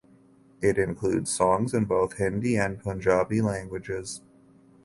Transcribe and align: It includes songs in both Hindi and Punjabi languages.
It 0.63 0.79
includes 0.79 1.29
songs 1.29 1.75
in 1.75 1.85
both 1.85 2.13
Hindi 2.17 2.57
and 2.57 2.81
Punjabi 2.81 3.39
languages. 3.39 4.21